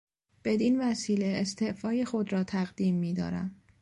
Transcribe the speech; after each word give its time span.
بدینوسیله 0.43 1.25
استعفای 1.41 2.05
خود 2.05 2.33
را 2.33 2.43
تقدیم 2.43 2.95
میدارم. 2.95 3.55